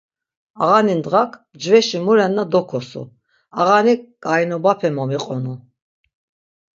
[0.65, 3.03] Ağani ndğak; mcveşi mu renna dokosu,
[3.61, 3.93] ağani
[4.23, 5.53] k̆ainobape momiqonu.